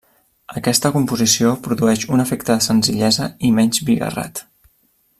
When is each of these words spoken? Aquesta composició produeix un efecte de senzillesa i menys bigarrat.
Aquesta 0.59 0.89
composició 0.95 1.51
produeix 1.67 2.07
un 2.17 2.23
efecte 2.25 2.55
de 2.57 2.67
senzillesa 2.71 3.31
i 3.49 3.53
menys 3.59 3.83
bigarrat. 3.91 4.47